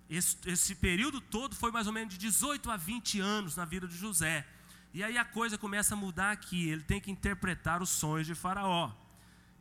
[0.09, 3.87] esse, esse, período todo foi mais ou menos de 18 a 20 anos na vida
[3.87, 4.47] de José.
[4.93, 6.69] E aí a coisa começa a mudar aqui.
[6.69, 8.91] Ele tem que interpretar os sonhos de Faraó.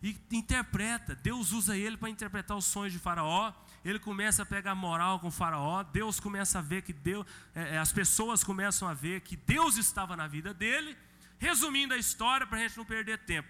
[0.02, 3.52] E interpreta, Deus usa ele para interpretar os sonhos de Faraó.
[3.84, 7.78] ele começa a pegar moral com faraó, Deus começa a ver que Deus, é, é,
[7.78, 10.96] as pessoas começam a ver que Deus estava na vida dele.
[11.38, 13.48] Resumindo a história, para a gente não perder tempo.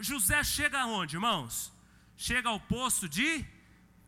[0.00, 1.72] José chega aonde, irmãos?
[2.16, 3.44] Chega ao posto de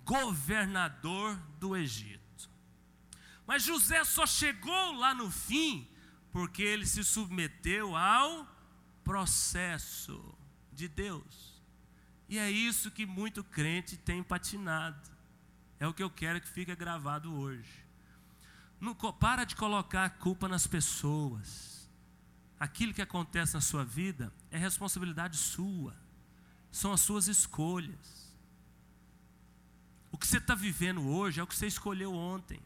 [0.05, 2.49] governador do Egito.
[3.47, 5.89] Mas José só chegou lá no fim
[6.35, 8.45] porque ele se submeteu ao
[9.05, 10.37] processo
[10.73, 11.63] de Deus.
[12.29, 15.09] E é isso que muito crente tem patinado.
[15.79, 17.87] É o que eu quero que fique gravado hoje.
[18.81, 21.89] Não, para de colocar a culpa nas pessoas.
[22.59, 25.97] Aquilo que acontece na sua vida é responsabilidade sua.
[26.73, 28.35] São as suas escolhas.
[30.11, 32.61] O que você está vivendo hoje é o que você escolheu ontem.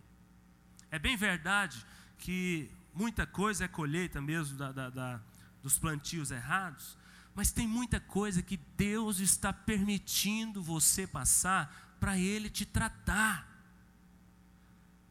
[0.91, 1.85] É bem verdade
[2.17, 5.21] que muita coisa é colheita mesmo da, da, da,
[5.63, 6.99] dos plantios errados,
[7.33, 13.47] mas tem muita coisa que Deus está permitindo você passar para Ele te tratar,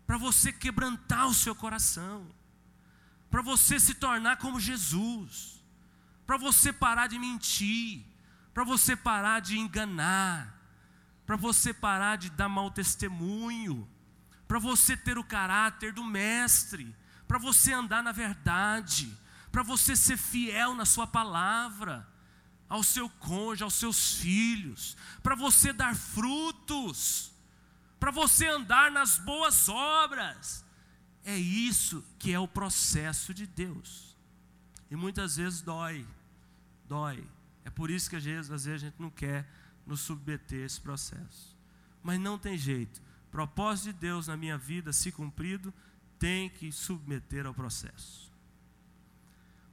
[0.05, 2.29] para você quebrantar o seu coração,
[3.31, 5.63] para você se tornar como Jesus,
[6.25, 8.03] para você parar de mentir,
[8.53, 10.61] para você parar de enganar,
[11.25, 13.87] para você parar de dar mau testemunho,
[14.45, 16.93] para você ter o caráter do Mestre
[17.27, 19.15] para você andar na verdade,
[19.51, 22.07] para você ser fiel na sua palavra,
[22.69, 27.31] ao seu cônjuge, aos seus filhos, para você dar frutos,
[27.99, 30.65] para você andar nas boas obras.
[31.23, 34.15] É isso que é o processo de Deus.
[34.89, 36.07] E muitas vezes dói,
[36.87, 37.27] dói.
[37.65, 39.45] É por isso que às vezes, às vezes a gente não quer
[39.85, 41.57] nos submeter a esse processo.
[42.01, 43.01] Mas não tem jeito.
[43.29, 45.73] Propósito de Deus na minha vida, se cumprido,
[46.19, 48.31] tem que submeter ao processo.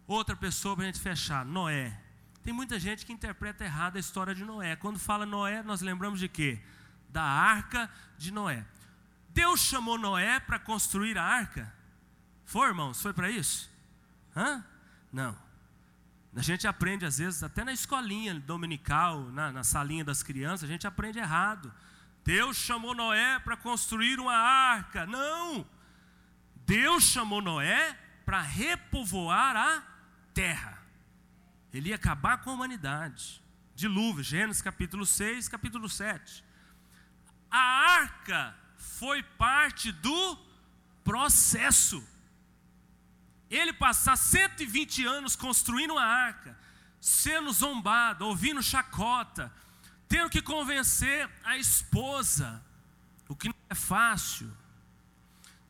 [0.07, 1.99] Outra pessoa para a gente fechar, Noé.
[2.43, 4.77] Tem muita gente que interpreta errado a história de Noé.
[4.77, 6.61] Quando fala Noé, nós lembramos de quê?
[7.09, 8.67] Da arca de Noé.
[9.31, 11.73] Deus chamou Noé para construir a arca?
[12.45, 13.01] Foi, irmãos?
[13.01, 13.71] Foi para isso?
[14.37, 14.63] Hã?
[15.11, 15.37] Não.
[16.37, 20.73] A gente aprende, às vezes, até na escolinha dominical, na, na salinha das crianças, a
[20.73, 21.73] gente aprende errado.
[22.25, 25.07] Deus chamou Noé para construir uma arca.
[25.07, 25.67] Não!
[26.67, 29.83] Deus chamou Noé para repovoar a
[30.33, 30.83] terra.
[31.73, 33.43] Ele ia acabar com a humanidade.
[33.75, 36.45] Dilúvio, Gênesis capítulo 6, capítulo 7.
[37.51, 40.39] A arca foi parte do
[41.03, 42.03] processo.
[43.51, 46.59] Ele passar 120 anos construindo uma arca,
[47.01, 49.53] sendo zombado, ouvindo chacota,
[50.09, 52.65] tendo que convencer a esposa,
[53.29, 54.51] o que não é fácil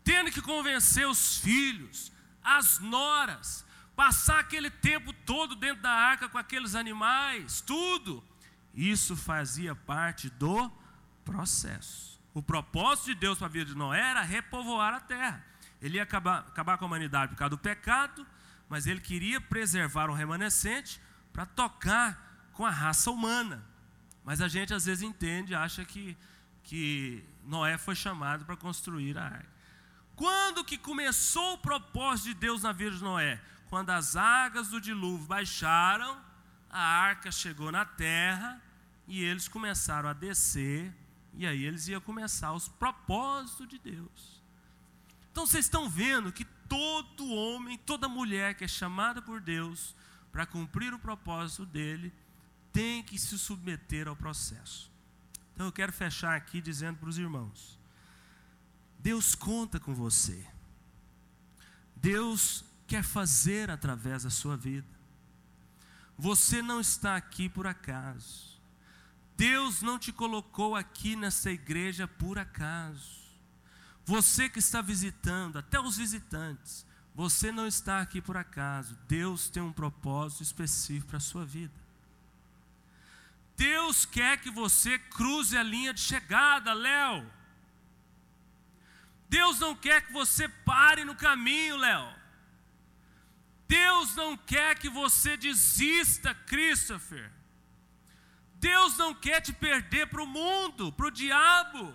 [0.05, 2.13] tendo que convencer os filhos,
[2.43, 3.65] as noras,
[3.97, 8.23] passar aquele tempo todo dentro da arca com aqueles animais, tudo.
[8.75, 10.71] Isso fazia parte do
[11.25, 12.21] processo.
[12.35, 15.45] O propósito de Deus para a vida de Noé era repovoar a terra.
[15.81, 18.27] Ele ia acabar, acabar com a humanidade por causa do pecado,
[18.69, 21.01] mas ele queria preservar o remanescente
[21.33, 23.65] para tocar com a raça humana.
[24.25, 26.17] Mas a gente às vezes entende, acha que,
[26.63, 29.54] que Noé foi chamado para construir a arca.
[30.17, 33.41] Quando que começou o propósito de Deus na vida de Noé?
[33.69, 36.21] Quando as águas do dilúvio baixaram,
[36.71, 38.63] a arca chegou na terra
[39.07, 40.95] e eles começaram a descer,
[41.35, 44.43] e aí eles iam começar os propósitos de Deus.
[45.33, 49.95] Então vocês estão vendo que todo homem, toda mulher que é chamada por Deus
[50.31, 52.13] para cumprir o propósito dele,
[52.73, 54.91] tem que se submeter ao processo.
[55.53, 57.79] Então eu quero fechar aqui dizendo para os irmãos:
[59.05, 60.47] Deus conta com você.
[61.95, 64.89] Deus quer fazer através da sua vida.
[66.17, 68.59] Você não está aqui por acaso.
[69.37, 73.23] Deus não te colocou aqui nessa igreja por acaso.
[74.07, 78.99] Você que está visitando, até os visitantes, você não está aqui por acaso.
[79.07, 81.75] Deus tem um propósito específico para a sua vida.
[83.55, 87.44] Deus quer que você cruze a linha de chegada, Léo.
[89.35, 92.09] Deus não quer que você pare no caminho, Léo.
[93.67, 97.33] Deus não quer que você desista, Christopher.
[98.55, 101.93] Deus não quer te perder para o mundo, para o diabo.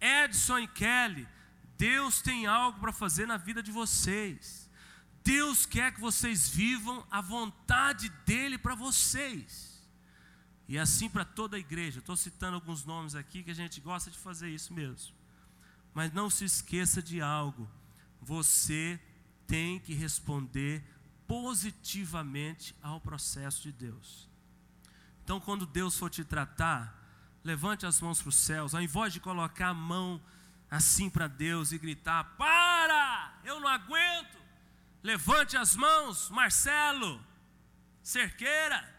[0.00, 1.26] Edson e Kelly,
[1.76, 4.70] Deus tem algo para fazer na vida de vocês.
[5.24, 9.73] Deus quer que vocês vivam a vontade dEle para vocês.
[10.66, 11.98] E assim para toda a igreja.
[11.98, 15.14] Estou citando alguns nomes aqui que a gente gosta de fazer isso mesmo.
[15.92, 17.70] Mas não se esqueça de algo.
[18.20, 18.98] Você
[19.46, 20.82] tem que responder
[21.26, 24.28] positivamente ao processo de Deus.
[25.22, 27.02] Então, quando Deus for te tratar,
[27.42, 30.20] levante as mãos para os céus, ao invés de colocar a mão
[30.70, 33.38] assim para Deus e gritar: Para!
[33.44, 34.38] Eu não aguento!
[35.02, 37.22] Levante as mãos, Marcelo,
[38.02, 38.93] Cerqueira,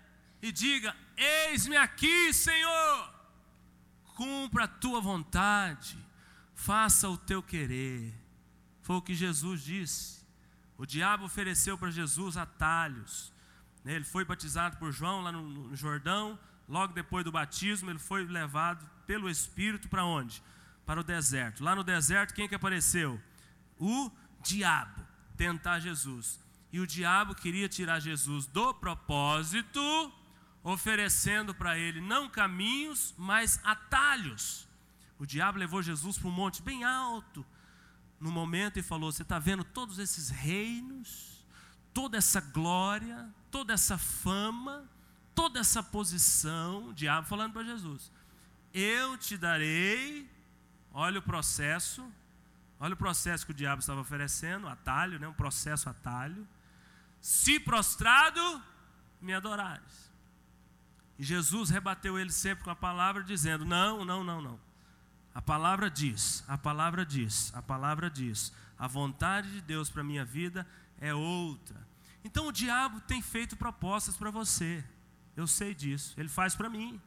[0.45, 3.13] e diga: Eis-me aqui, Senhor,
[4.15, 5.97] cumpra a tua vontade,
[6.53, 8.13] faça o teu querer.
[8.83, 10.23] Foi o que Jesus disse.
[10.77, 13.33] O diabo ofereceu para Jesus atalhos.
[13.83, 13.93] Né?
[13.93, 16.37] Ele foi batizado por João lá no Jordão.
[16.69, 20.43] Logo depois do batismo, ele foi levado pelo Espírito para onde?
[20.85, 21.63] Para o deserto.
[21.63, 23.19] Lá no deserto, quem que apareceu?
[23.79, 24.11] O
[24.43, 25.01] diabo
[25.35, 26.39] tentar Jesus.
[26.71, 29.81] E o diabo queria tirar Jesus do propósito,
[30.65, 34.67] oferecendo para ele não caminhos, mas atalhos.
[35.19, 37.45] O diabo levou Jesus para um monte bem alto,
[38.19, 41.45] no momento, e falou: Você está vendo todos esses reinos,
[41.93, 44.89] toda essa glória, toda essa fama,
[45.35, 48.11] toda essa posição, o diabo falando para Jesus:
[48.73, 50.27] Eu te darei,
[50.91, 52.11] olha o processo,
[52.79, 56.45] olha o processo que o diabo estava oferecendo, atalho, né, um processo atalho.
[57.21, 58.61] Se prostrado,
[59.21, 60.04] me adorares.
[61.17, 64.59] E Jesus rebateu ele sempre com a palavra, dizendo: Não, não, não, não.
[65.33, 68.53] A palavra diz, a palavra diz, a palavra diz.
[68.79, 70.65] A vontade de Deus para a minha vida
[70.97, 71.75] é outra.
[72.23, 74.83] Então o diabo tem feito propostas para você.
[75.35, 76.13] Eu sei disso.
[76.17, 77.01] Ele faz para mim.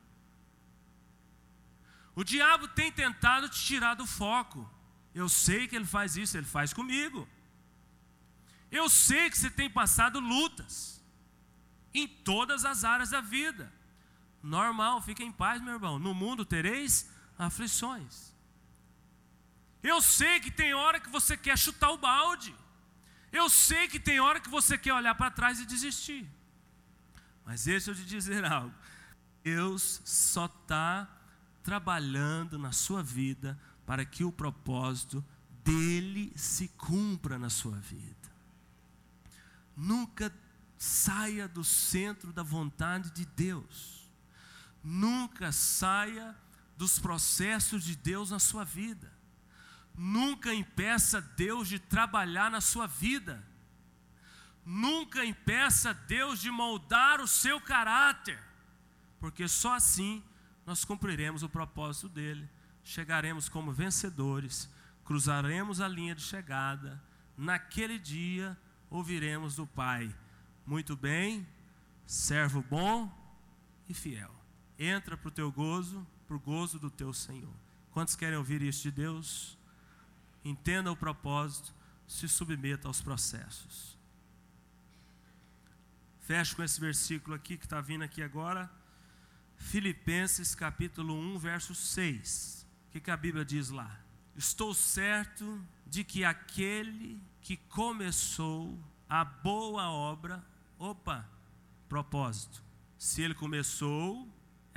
[2.15, 4.69] O diabo tem tentado te tirar do foco.
[5.15, 7.27] Eu sei que ele faz isso, ele faz comigo.
[8.71, 11.03] Eu sei que você tem passado lutas
[11.95, 13.73] em todas as áreas da vida.
[14.43, 15.99] Normal, fique em paz, meu irmão.
[15.99, 18.33] No mundo tereis aflições.
[19.83, 22.55] Eu sei que tem hora que você quer chutar o balde.
[23.31, 26.29] Eu sei que tem hora que você quer olhar para trás e desistir.
[27.45, 28.75] Mas deixa eu te dizer algo.
[29.43, 31.09] Deus só está
[31.63, 35.25] trabalhando na sua vida para que o propósito
[35.65, 38.17] dele se cumpra na sua vida.
[39.77, 40.33] Nunca
[40.77, 43.98] saia do centro da vontade de Deus.
[44.83, 46.37] Nunca saia
[46.77, 49.13] dos processos de Deus na sua vida.
[49.95, 53.45] Nunca impeça Deus de trabalhar na sua vida.
[54.65, 58.39] Nunca impeça Deus de moldar o seu caráter,
[59.19, 60.23] porque só assim
[60.65, 62.49] nós cumpriremos o propósito dele.
[62.85, 64.71] Chegaremos como vencedores,
[65.05, 67.03] cruzaremos a linha de chegada.
[67.37, 68.57] Naquele dia
[68.91, 70.15] ouviremos do Pai:
[70.67, 71.49] Muito bem,
[72.07, 73.11] servo bom
[73.89, 74.38] e fiel.
[74.79, 77.53] Entra para o teu gozo, para o gozo do teu Senhor.
[77.91, 79.59] Quantos querem ouvir isso de Deus?
[80.45, 81.75] Entenda o propósito,
[82.07, 83.99] se submeta aos processos.
[86.21, 88.71] Fecho com esse versículo aqui que está vindo aqui agora.
[89.57, 92.67] Filipenses capítulo 1, verso 6.
[92.87, 93.99] O que, que a Bíblia diz lá?
[94.37, 100.45] Estou certo de que aquele que começou a boa obra,
[100.79, 101.29] opa,
[101.89, 102.63] propósito.
[102.99, 104.29] Se ele começou,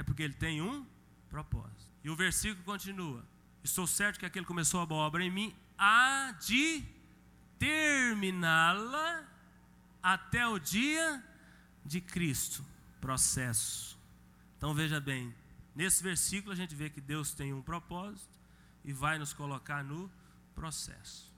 [0.02, 0.86] é porque ele tem um
[1.30, 1.86] propósito.
[2.04, 3.24] E o versículo continua:
[3.64, 6.84] Estou certo que aquele que começou a boa obra em mim há de
[7.58, 9.24] terminá-la
[10.02, 11.24] até o dia
[11.86, 12.66] de Cristo.
[13.00, 13.98] Processo.
[14.58, 15.34] Então veja bem,
[15.76, 18.40] nesse versículo a gente vê que Deus tem um propósito
[18.84, 20.12] e vai nos colocar no
[20.56, 21.32] processo.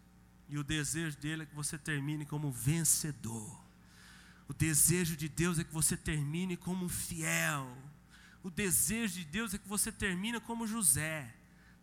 [0.47, 3.61] E o desejo dele é que você termine como vencedor.
[4.47, 7.77] O desejo de Deus é que você termine como fiel
[8.43, 11.33] o desejo de Deus é que você termine como José.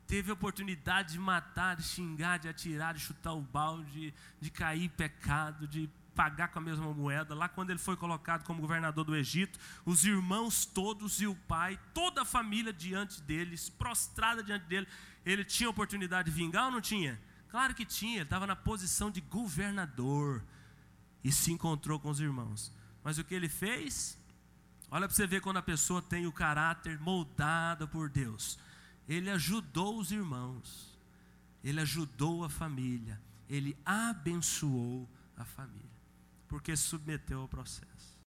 [0.06, 4.90] Teve a oportunidade de matar, de xingar, de atirar, de chutar o balde, de cair
[4.90, 7.34] pecado, de pagar com a mesma moeda.
[7.34, 11.80] Lá quando ele foi colocado como governador do Egito, os irmãos todos e o pai,
[11.94, 14.86] toda a família diante deles, prostrada diante dele,
[15.24, 17.18] ele tinha oportunidade de vingar ou não tinha?
[17.48, 20.44] Claro que tinha, ele estava na posição de governador
[21.24, 22.70] e se encontrou com os irmãos.
[23.02, 24.19] Mas o que ele fez?
[24.90, 28.58] Olha para você ver quando a pessoa tem o caráter moldado por Deus.
[29.08, 30.98] Ele ajudou os irmãos,
[31.62, 35.90] ele ajudou a família, ele abençoou a família,
[36.48, 37.89] porque se submeteu ao processo.